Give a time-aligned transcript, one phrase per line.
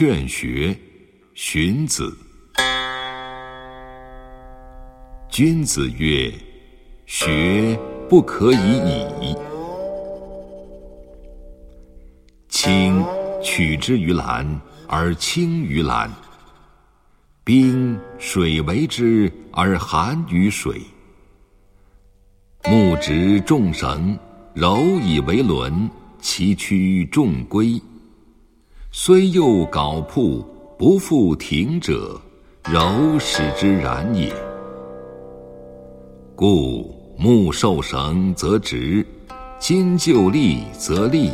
[0.00, 0.74] 劝学，
[1.34, 2.16] 荀子。
[5.28, 6.32] 君子曰
[7.04, 8.56] ：“学不可以
[9.20, 9.36] 已。
[12.48, 13.04] 青
[13.42, 14.58] 取之于蓝
[14.88, 16.08] 而清于蓝；
[17.44, 20.80] 冰水为之而寒于水。
[22.64, 24.18] 木直中绳，
[24.54, 25.90] 柔以为轮，
[26.22, 27.78] 其曲中规。”
[28.92, 30.44] 虽又槁铺，
[30.76, 32.20] 不复挺者，
[32.68, 34.34] 柔使之然也。
[36.34, 39.06] 故木受绳则直，
[39.60, 41.30] 金就砺则利。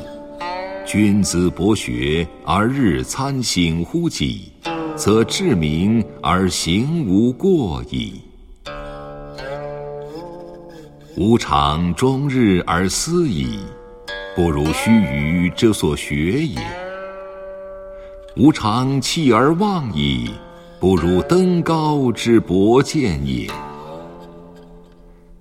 [0.84, 4.52] 君子博学而日参省乎己，
[4.95, 8.20] 则志明而行无过矣。
[11.16, 13.59] 吾尝终日而思矣，
[14.34, 16.85] 不如须臾之所学也。
[18.36, 20.30] 吾常弃而忘矣，
[20.78, 23.51] 不如登高之博见也。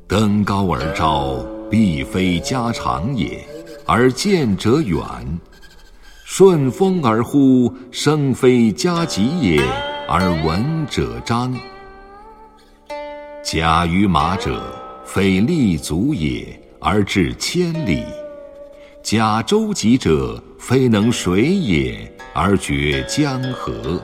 [0.08, 3.40] 登高而招，必非家常也；
[3.86, 4.98] 而见者远。
[6.24, 9.62] 顺风而呼，声非加急也；
[10.08, 11.54] 而闻者彰。
[13.44, 18.06] 甲于马者，非立足也，而至千里。
[19.04, 24.04] 甲舟楫者，非能水也，而绝江河。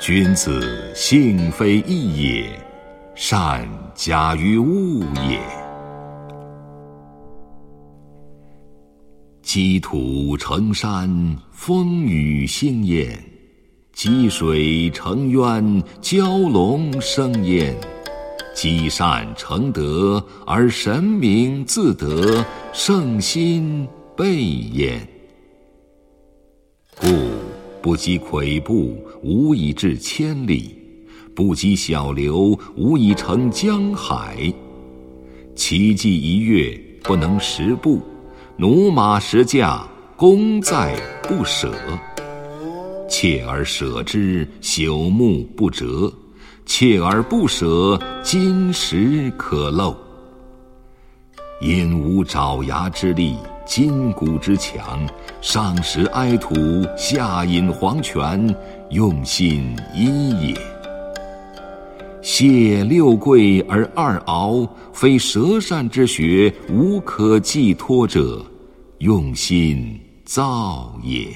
[0.00, 2.60] 君子性非异也，
[3.16, 5.40] 善假于物也。
[9.42, 13.18] 积土成山，风雨兴焉；
[13.92, 17.74] 积水成渊，蛟龙生焉。
[18.54, 25.17] 积善成德，而神明自得，圣心备焉。
[27.00, 27.06] 故
[27.80, 30.74] 不积跬步，无以至千里；
[31.32, 34.52] 不积小流，无以成江海。
[35.54, 38.00] 骐骥一跃，不能十步；
[38.58, 39.86] 驽马十驾，
[40.16, 41.72] 功在不舍。
[43.08, 46.12] 锲而舍之，朽木不折。
[46.66, 49.94] 锲而不舍，金石可镂。
[51.60, 53.36] 因无爪牙之力，
[53.68, 55.06] 筋骨之强，
[55.42, 56.54] 上食埃土，
[56.96, 58.56] 下饮黄泉，
[58.88, 60.54] 用心一也。
[62.22, 68.42] 谢六跪而二敖，非舌善之学，无可寄托者，
[69.00, 71.28] 用心造也。